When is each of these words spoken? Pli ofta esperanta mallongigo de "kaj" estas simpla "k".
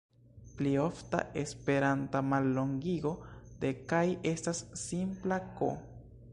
Pli 0.59 0.69
ofta 0.83 1.19
esperanta 1.41 2.23
mallongigo 2.31 3.13
de 3.65 3.73
"kaj" 3.95 4.03
estas 4.33 4.67
simpla 4.89 5.43
"k". 5.61 5.73